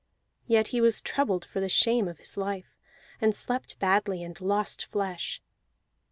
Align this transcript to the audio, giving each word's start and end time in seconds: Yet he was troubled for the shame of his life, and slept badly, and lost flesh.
Yet 0.47 0.69
he 0.69 0.81
was 0.81 0.99
troubled 0.99 1.45
for 1.45 1.59
the 1.59 1.69
shame 1.69 2.07
of 2.07 2.17
his 2.17 2.35
life, 2.35 2.75
and 3.21 3.35
slept 3.35 3.77
badly, 3.77 4.23
and 4.23 4.41
lost 4.41 4.83
flesh. 4.87 5.43